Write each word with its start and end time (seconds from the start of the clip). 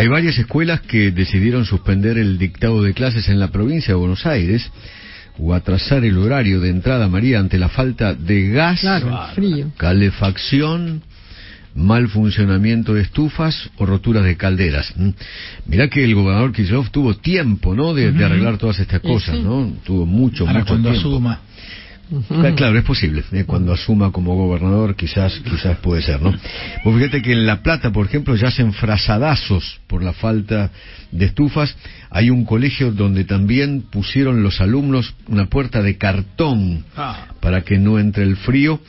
Hay 0.00 0.08
varias 0.08 0.38
escuelas 0.38 0.80
que 0.80 1.10
decidieron 1.10 1.66
suspender 1.66 2.16
el 2.16 2.38
dictado 2.38 2.82
de 2.82 2.94
clases 2.94 3.28
en 3.28 3.38
la 3.38 3.48
provincia 3.48 3.88
de 3.88 4.00
Buenos 4.00 4.24
Aires 4.24 4.72
o 5.38 5.52
atrasar 5.52 6.06
el 6.06 6.16
horario 6.16 6.58
de 6.58 6.70
entrada 6.70 7.06
María 7.06 7.38
ante 7.38 7.58
la 7.58 7.68
falta 7.68 8.14
de 8.14 8.48
gas, 8.48 8.80
calefacción, 9.76 11.02
mal 11.74 12.08
funcionamiento 12.08 12.94
de 12.94 13.02
estufas 13.02 13.68
o 13.76 13.84
roturas 13.84 14.24
de 14.24 14.38
calderas. 14.38 14.90
¿Mm? 14.96 15.10
Mirá 15.66 15.88
que 15.88 16.02
el 16.02 16.14
gobernador 16.14 16.52
Kirchhoff 16.52 16.88
tuvo 16.88 17.16
tiempo, 17.18 17.74
¿no?, 17.74 17.92
de, 17.92 18.08
arreglar 18.24 18.56
todas 18.56 18.78
estas 18.80 19.00
cosas, 19.00 19.38
¿no? 19.38 19.70
Tuvo 19.84 20.06
mucho, 20.06 20.46
mucho 20.46 20.64
cuando 20.64 20.92
tiempo. 20.92 21.08
Asuma. 21.10 21.40
Claro, 22.56 22.78
es 22.78 22.84
posible. 22.84 23.22
¿eh? 23.32 23.44
Cuando 23.44 23.72
asuma 23.72 24.10
como 24.10 24.34
gobernador, 24.34 24.96
quizás, 24.96 25.40
quizás 25.44 25.78
puede 25.78 26.02
ser, 26.02 26.20
¿no? 26.20 26.34
Pues 26.82 26.96
fíjate 26.96 27.22
que 27.22 27.32
en 27.32 27.46
La 27.46 27.62
Plata, 27.62 27.92
por 27.92 28.06
ejemplo, 28.06 28.34
ya 28.34 28.48
hacen 28.48 28.72
frazadazos 28.72 29.80
por 29.86 30.02
la 30.02 30.12
falta 30.12 30.70
de 31.12 31.26
estufas. 31.26 31.76
Hay 32.10 32.30
un 32.30 32.44
colegio 32.44 32.90
donde 32.92 33.24
también 33.24 33.82
pusieron 33.90 34.42
los 34.42 34.60
alumnos 34.60 35.14
una 35.28 35.46
puerta 35.46 35.82
de 35.82 35.96
cartón 35.98 36.84
ah. 36.96 37.28
para 37.40 37.62
que 37.62 37.78
no 37.78 37.98
entre 37.98 38.24
el 38.24 38.36
frío. 38.36 38.80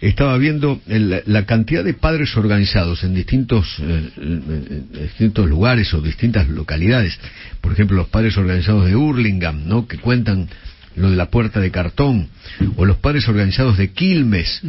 Estaba 0.00 0.36
viendo 0.38 0.80
la 0.86 1.46
cantidad 1.46 1.84
de 1.84 1.94
padres 1.94 2.36
organizados 2.36 3.04
en 3.04 3.14
distintos, 3.14 3.78
eh, 3.80 4.10
eh, 4.16 4.82
distintos 5.02 5.48
lugares 5.48 5.92
o 5.94 6.00
distintas 6.00 6.48
localidades. 6.48 7.18
Por 7.60 7.72
ejemplo, 7.72 7.98
los 7.98 8.08
padres 8.08 8.36
organizados 8.36 8.86
de 8.86 8.96
Hurlingham, 8.96 9.68
¿no? 9.68 9.86
Que 9.86 9.98
cuentan 9.98 10.48
lo 10.96 11.10
de 11.10 11.16
la 11.16 11.30
puerta 11.30 11.60
de 11.60 11.70
cartón, 11.70 12.28
o 12.76 12.84
los 12.84 12.98
padres 12.98 13.28
organizados 13.28 13.78
de 13.78 13.90
Quilmes, 13.90 14.60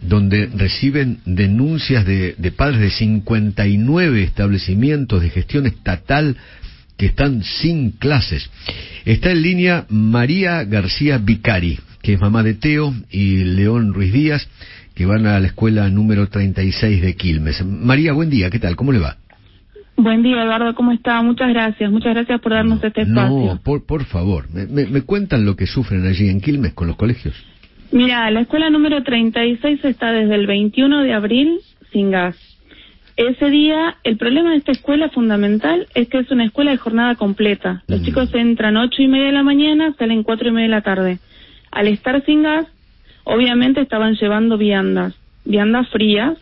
donde 0.00 0.46
reciben 0.46 1.18
denuncias 1.24 2.06
de, 2.06 2.34
de 2.38 2.52
padres 2.52 2.80
de 2.80 2.90
59 2.90 4.22
establecimientos 4.22 5.22
de 5.22 5.30
gestión 5.30 5.66
estatal 5.66 6.36
que 6.96 7.06
están 7.06 7.42
sin 7.42 7.90
clases. 7.90 8.48
Está 9.04 9.30
en 9.30 9.42
línea 9.42 9.86
María 9.88 10.64
García 10.64 11.18
Vicari, 11.18 11.78
que 12.02 12.14
es 12.14 12.20
mamá 12.20 12.42
de 12.42 12.54
Teo, 12.54 12.94
y 13.10 13.44
León 13.44 13.92
Ruiz 13.92 14.12
Díaz, 14.12 14.48
que 14.94 15.04
van 15.04 15.26
a 15.26 15.38
la 15.40 15.48
escuela 15.48 15.90
número 15.90 16.28
36 16.28 17.02
de 17.02 17.14
Quilmes. 17.16 17.64
María, 17.64 18.12
buen 18.12 18.30
día, 18.30 18.48
¿qué 18.48 18.58
tal? 18.58 18.76
¿Cómo 18.76 18.92
le 18.92 18.98
va? 18.98 19.18
Buen 20.06 20.22
día, 20.22 20.44
Eduardo, 20.44 20.72
¿cómo 20.76 20.92
está? 20.92 21.20
Muchas 21.20 21.48
gracias, 21.48 21.90
muchas 21.90 22.14
gracias 22.14 22.40
por 22.40 22.52
darnos 22.52 22.78
este 22.84 23.02
espacio. 23.02 23.54
No, 23.54 23.60
por, 23.60 23.84
por 23.84 24.04
favor, 24.04 24.46
¿Me, 24.52 25.02
cuentan 25.02 25.44
lo 25.44 25.56
que 25.56 25.66
sufren 25.66 26.06
allí 26.06 26.28
en 26.28 26.40
Quilmes 26.40 26.74
con 26.74 26.86
los 26.86 26.94
colegios? 26.94 27.34
Mira, 27.90 28.30
la 28.30 28.42
escuela 28.42 28.70
número 28.70 29.02
36 29.02 29.84
está 29.84 30.12
desde 30.12 30.36
el 30.36 30.46
21 30.46 31.02
de 31.02 31.12
abril 31.12 31.58
sin 31.90 32.12
gas. 32.12 32.36
Ese 33.16 33.50
día, 33.50 33.96
el 34.04 34.16
problema 34.16 34.50
de 34.50 34.58
esta 34.58 34.70
escuela 34.70 35.08
fundamental 35.08 35.88
es 35.96 36.08
que 36.08 36.18
es 36.18 36.30
una 36.30 36.44
escuela 36.44 36.70
de 36.70 36.76
jornada 36.76 37.16
completa. 37.16 37.82
Los 37.88 38.02
mm. 38.02 38.04
chicos 38.04 38.32
entran 38.32 38.76
ocho 38.76 39.02
y 39.02 39.08
media 39.08 39.26
de 39.26 39.32
la 39.32 39.42
mañana, 39.42 39.92
salen 39.98 40.22
cuatro 40.22 40.50
y 40.50 40.52
media 40.52 40.68
de 40.68 40.70
la 40.70 40.82
tarde. 40.82 41.18
Al 41.72 41.88
estar 41.88 42.24
sin 42.24 42.44
gas, 42.44 42.68
obviamente 43.24 43.80
estaban 43.80 44.14
llevando 44.14 44.56
viandas, 44.56 45.16
viandas 45.44 45.88
frías. 45.88 46.38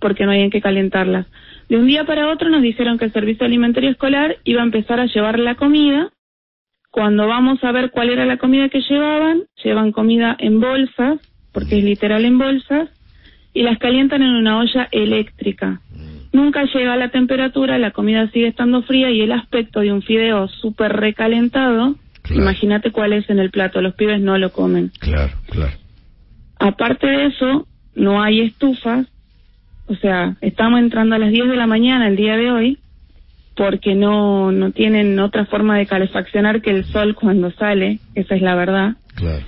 Porque 0.00 0.24
no 0.24 0.32
hay 0.32 0.42
en 0.42 0.50
qué 0.50 0.60
calentarlas. 0.60 1.26
De 1.68 1.76
un 1.76 1.86
día 1.86 2.04
para 2.04 2.28
otro 2.28 2.48
nos 2.48 2.62
dijeron 2.62 2.98
que 2.98 3.04
el 3.04 3.12
servicio 3.12 3.46
alimentario 3.46 3.90
escolar 3.90 4.38
iba 4.44 4.60
a 4.60 4.64
empezar 4.64 4.98
a 4.98 5.06
llevar 5.06 5.38
la 5.38 5.54
comida. 5.54 6.10
Cuando 6.90 7.28
vamos 7.28 7.62
a 7.62 7.70
ver 7.70 7.92
cuál 7.92 8.10
era 8.10 8.24
la 8.24 8.38
comida 8.38 8.68
que 8.68 8.80
llevaban, 8.80 9.44
llevan 9.62 9.92
comida 9.92 10.36
en 10.40 10.60
bolsas, 10.60 11.20
porque 11.52 11.78
es 11.78 11.84
literal 11.84 12.24
en 12.24 12.38
bolsas, 12.38 12.88
y 13.52 13.62
las 13.62 13.78
calientan 13.78 14.22
en 14.22 14.30
una 14.30 14.58
olla 14.58 14.88
eléctrica. 14.90 15.80
Nunca 16.32 16.64
llega 16.64 16.92
a 16.92 16.96
la 16.96 17.10
temperatura, 17.10 17.78
la 17.78 17.90
comida 17.90 18.28
sigue 18.30 18.48
estando 18.48 18.82
fría 18.82 19.10
y 19.10 19.20
el 19.20 19.32
aspecto 19.32 19.80
de 19.80 19.92
un 19.92 20.02
fideo 20.02 20.48
súper 20.48 20.92
recalentado, 20.92 21.96
imagínate 22.30 22.92
cuál 22.92 23.12
es 23.12 23.28
en 23.30 23.40
el 23.40 23.50
plato, 23.50 23.80
los 23.80 23.94
pibes 23.94 24.20
no 24.20 24.38
lo 24.38 24.52
comen. 24.52 24.92
Claro, 25.00 25.32
claro. 25.48 25.76
Aparte 26.58 27.06
de 27.06 27.26
eso, 27.26 27.66
no 27.94 28.22
hay 28.22 28.42
estufas, 28.42 29.06
o 29.90 29.96
sea, 29.96 30.36
estamos 30.40 30.78
entrando 30.78 31.16
a 31.16 31.18
las 31.18 31.32
10 31.32 31.48
de 31.48 31.56
la 31.56 31.66
mañana 31.66 32.06
el 32.06 32.14
día 32.14 32.36
de 32.36 32.50
hoy 32.52 32.78
porque 33.56 33.96
no, 33.96 34.52
no 34.52 34.70
tienen 34.70 35.18
otra 35.18 35.46
forma 35.46 35.76
de 35.76 35.86
calefaccionar 35.86 36.62
que 36.62 36.70
el 36.70 36.84
sol 36.84 37.16
cuando 37.16 37.50
sale, 37.50 37.98
esa 38.14 38.36
es 38.36 38.42
la 38.42 38.54
verdad. 38.54 38.94
Claro, 39.16 39.44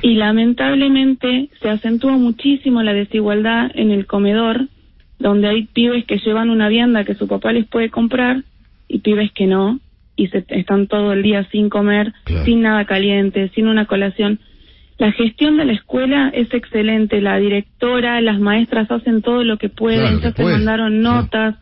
Y 0.00 0.14
lamentablemente 0.14 1.50
se 1.60 1.68
acentúa 1.68 2.12
muchísimo 2.12 2.82
la 2.82 2.94
desigualdad 2.94 3.70
en 3.74 3.90
el 3.90 4.06
comedor, 4.06 4.66
donde 5.18 5.48
hay 5.48 5.64
pibes 5.64 6.06
que 6.06 6.18
llevan 6.18 6.48
una 6.48 6.68
vianda 6.68 7.04
que 7.04 7.14
su 7.14 7.28
papá 7.28 7.52
les 7.52 7.66
puede 7.66 7.90
comprar 7.90 8.44
y 8.88 9.00
pibes 9.00 9.30
que 9.32 9.46
no, 9.46 9.78
y 10.16 10.28
se, 10.28 10.42
están 10.48 10.86
todo 10.86 11.12
el 11.12 11.22
día 11.22 11.46
sin 11.50 11.68
comer, 11.68 12.14
sin 12.46 12.62
nada 12.62 12.86
caliente, 12.86 13.50
sin 13.54 13.68
una 13.68 13.84
colación. 13.84 14.40
La 14.98 15.12
gestión 15.12 15.58
de 15.58 15.66
la 15.66 15.72
escuela 15.72 16.30
es 16.32 16.52
excelente, 16.54 17.20
la 17.20 17.36
directora, 17.36 18.20
las 18.22 18.40
maestras 18.40 18.90
hacen 18.90 19.20
todo 19.20 19.44
lo 19.44 19.58
que 19.58 19.68
pueden, 19.68 20.20
ya 20.20 20.32
se 20.32 20.42
mandaron 20.42 21.02
notas 21.02 21.56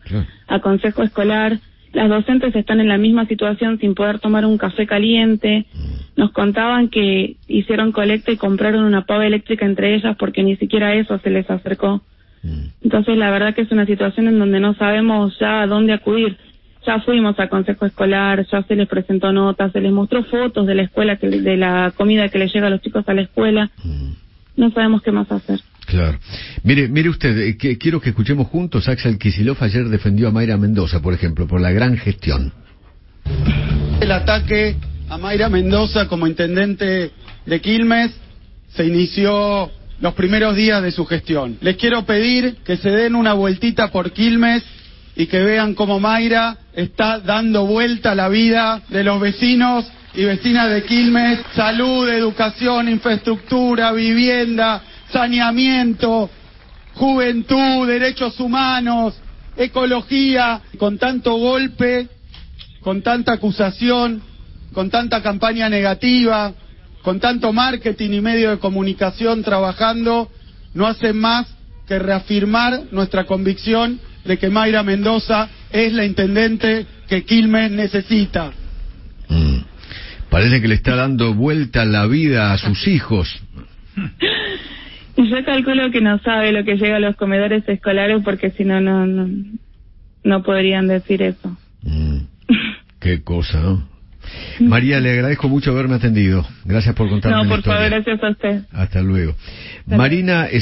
a 0.47 0.59
consejo 0.59 1.03
escolar, 1.03 1.59
las 1.95 2.09
docentes 2.09 2.55
están 2.55 2.81
en 2.81 2.89
la 2.89 2.97
misma 2.97 3.25
situación 3.25 3.79
sin 3.79 3.95
poder 3.95 4.19
tomar 4.19 4.45
un 4.45 4.57
café 4.57 4.85
caliente, 4.85 5.65
mm. 5.73 6.19
nos 6.19 6.31
contaban 6.33 6.89
que 6.89 7.37
hicieron 7.47 7.93
colecta 7.93 8.31
y 8.31 8.37
compraron 8.37 8.83
una 8.83 9.05
pava 9.05 9.25
eléctrica 9.25 9.65
entre 9.65 9.95
ellas 9.95 10.15
porque 10.19 10.43
ni 10.43 10.57
siquiera 10.57 10.93
eso 10.93 11.17
se 11.19 11.29
les 11.29 11.49
acercó. 11.49 12.01
Mm. 12.43 12.67
Entonces 12.83 13.17
la 13.17 13.31
verdad 13.31 13.55
que 13.55 13.61
es 13.61 13.71
una 13.71 13.85
situación 13.85 14.27
en 14.27 14.39
donde 14.39 14.59
no 14.59 14.73
sabemos 14.75 15.37
ya 15.39 15.61
a 15.61 15.67
dónde 15.67 15.93
acudir 15.93 16.37
ya 16.85 16.99
fuimos 16.99 17.37
al 17.39 17.49
consejo 17.49 17.85
escolar, 17.85 18.45
ya 18.51 18.63
se 18.63 18.75
les 18.75 18.87
presentó 18.87 19.31
notas, 19.31 19.71
se 19.71 19.81
les 19.81 19.91
mostró 19.91 20.23
fotos 20.23 20.67
de 20.67 20.75
la 20.75 20.83
escuela, 20.83 21.17
que, 21.17 21.29
de 21.29 21.57
la 21.57 21.93
comida 21.95 22.29
que 22.29 22.39
les 22.39 22.53
llega 22.53 22.67
a 22.67 22.69
los 22.69 22.81
chicos 22.81 23.03
a 23.07 23.13
la 23.13 23.21
escuela. 23.21 23.69
Mm. 23.83 24.11
No 24.57 24.71
sabemos 24.71 25.01
qué 25.01 25.11
más 25.11 25.31
hacer. 25.31 25.59
Claro. 25.85 26.17
Mire, 26.63 26.87
mire 26.87 27.09
usted, 27.09 27.37
eh, 27.37 27.57
que, 27.57 27.77
quiero 27.77 27.99
que 27.99 28.09
escuchemos 28.09 28.47
juntos. 28.47 28.87
Axel 28.87 29.17
Kisilov 29.17 29.57
ayer 29.59 29.85
defendió 29.85 30.27
a 30.27 30.31
Mayra 30.31 30.57
Mendoza, 30.57 31.01
por 31.01 31.13
ejemplo, 31.13 31.47
por 31.47 31.61
la 31.61 31.71
gran 31.71 31.97
gestión. 31.97 32.53
El 33.99 34.11
ataque 34.11 34.75
a 35.09 35.17
Mayra 35.17 35.49
Mendoza 35.49 36.07
como 36.07 36.27
intendente 36.27 37.11
de 37.45 37.61
Quilmes 37.61 38.11
se 38.69 38.85
inició 38.85 39.71
los 40.01 40.13
primeros 40.13 40.55
días 40.55 40.81
de 40.81 40.91
su 40.91 41.05
gestión. 41.05 41.57
Les 41.61 41.77
quiero 41.77 42.05
pedir 42.05 42.57
que 42.65 42.77
se 42.77 42.89
den 42.89 43.15
una 43.15 43.33
vueltita 43.33 43.91
por 43.91 44.11
Quilmes 44.11 44.63
y 45.15 45.27
que 45.27 45.41
vean 45.43 45.75
cómo 45.75 45.99
Mayra 45.99 46.57
está 46.75 47.19
dando 47.19 47.65
vuelta 47.65 48.13
la 48.13 48.27
vida 48.27 48.81
de 48.89 49.03
los 49.03 49.19
vecinos 49.19 49.85
y 50.13 50.25
vecinas 50.25 50.69
de 50.69 50.83
Quilmes, 50.83 51.39
salud, 51.55 52.07
educación, 52.09 52.89
infraestructura, 52.89 53.91
vivienda, 53.93 54.81
saneamiento, 55.09 56.29
juventud, 56.93 57.87
derechos 57.87 58.39
humanos, 58.39 59.15
ecología, 59.57 60.61
con 60.77 60.97
tanto 60.97 61.35
golpe, 61.37 62.09
con 62.81 63.01
tanta 63.01 63.33
acusación, 63.33 64.21
con 64.73 64.89
tanta 64.89 65.21
campaña 65.21 65.69
negativa, 65.69 66.53
con 67.01 67.19
tanto 67.19 67.53
marketing 67.53 68.11
y 68.11 68.21
medio 68.21 68.51
de 68.51 68.59
comunicación 68.59 69.43
trabajando, 69.43 70.29
no 70.73 70.87
hacen 70.87 71.17
más 71.17 71.47
que 71.87 71.99
reafirmar 71.99 72.83
nuestra 72.91 73.25
convicción 73.25 73.99
de 74.25 74.37
que 74.37 74.49
Mayra 74.49 74.83
Mendoza 74.83 75.49
es 75.75 75.93
la 75.93 76.05
intendente 76.05 76.85
que 77.09 77.23
Quilmes 77.23 77.69
necesita. 77.71 78.51
Mm. 79.27 79.57
Parece 80.29 80.61
que 80.61 80.67
le 80.67 80.75
está 80.75 80.95
dando 80.95 81.33
vuelta 81.33 81.85
la 81.85 82.07
vida 82.07 82.53
a 82.53 82.57
sus 82.57 82.87
hijos. 82.87 83.41
Yo 85.17 85.45
calculo 85.45 85.91
que 85.91 86.01
no 86.01 86.19
sabe 86.19 86.51
lo 86.51 86.63
que 86.65 86.75
llega 86.75 86.97
a 86.97 86.99
los 86.99 87.15
comedores 87.15 87.67
escolares 87.67 88.21
porque 88.23 88.51
si 88.51 88.63
no, 88.65 88.81
no, 88.81 89.27
no, 90.23 90.43
podrían 90.43 90.87
decir 90.87 91.21
eso. 91.21 91.57
Mm. 91.83 92.19
Qué 92.99 93.21
cosa, 93.21 93.59
¿no? 93.61 93.95
María, 94.59 94.99
le 94.99 95.11
agradezco 95.11 95.47
mucho 95.47 95.71
haberme 95.71 95.95
atendido. 95.95 96.45
Gracias 96.63 96.95
por 96.95 97.09
contarme 97.09 97.43
No, 97.43 97.49
por 97.49 97.61
favor, 97.61 97.89
gracias 97.89 98.23
a 98.23 98.29
usted. 98.29 98.61
Hasta 98.71 99.01
luego. 99.01 99.35
Marina 99.85 100.47